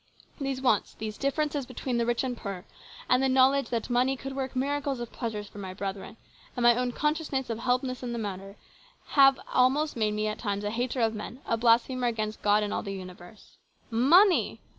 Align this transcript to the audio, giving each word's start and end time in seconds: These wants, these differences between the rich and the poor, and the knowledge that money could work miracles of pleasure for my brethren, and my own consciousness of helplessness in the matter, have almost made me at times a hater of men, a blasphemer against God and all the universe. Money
These 0.39 0.63
wants, 0.63 0.95
these 0.95 1.15
differences 1.15 1.67
between 1.67 1.97
the 1.99 2.07
rich 2.07 2.23
and 2.23 2.35
the 2.35 2.41
poor, 2.41 2.65
and 3.07 3.21
the 3.21 3.29
knowledge 3.29 3.69
that 3.69 3.87
money 3.87 4.15
could 4.15 4.35
work 4.35 4.55
miracles 4.55 4.99
of 4.99 5.11
pleasure 5.11 5.43
for 5.43 5.59
my 5.59 5.75
brethren, 5.75 6.17
and 6.57 6.63
my 6.63 6.75
own 6.75 6.91
consciousness 6.91 7.51
of 7.51 7.59
helplessness 7.59 8.01
in 8.01 8.11
the 8.11 8.17
matter, 8.17 8.55
have 9.09 9.39
almost 9.53 9.95
made 9.95 10.15
me 10.15 10.25
at 10.25 10.39
times 10.39 10.63
a 10.63 10.71
hater 10.71 11.01
of 11.01 11.13
men, 11.13 11.41
a 11.45 11.55
blasphemer 11.55 12.07
against 12.07 12.41
God 12.41 12.63
and 12.63 12.73
all 12.73 12.81
the 12.81 12.91
universe. 12.95 13.57
Money 13.91 14.59